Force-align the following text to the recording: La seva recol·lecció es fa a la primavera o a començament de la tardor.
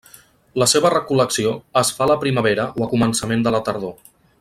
La 0.61 0.67
seva 0.71 0.91
recol·lecció 0.93 1.53
es 1.83 1.93
fa 1.99 2.03
a 2.07 2.09
la 2.13 2.17
primavera 2.25 2.69
o 2.79 2.87
a 2.87 2.91
començament 2.97 3.49
de 3.49 3.57
la 3.59 3.65
tardor. 3.71 3.99